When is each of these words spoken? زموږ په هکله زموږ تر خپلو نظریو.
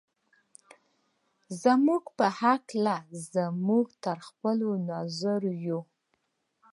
زموږ 1.63 2.03
په 2.17 2.25
هکله 2.39 2.95
زموږ 3.33 3.85
تر 4.03 4.17
خپلو 4.27 4.69
نظریو. 4.91 5.79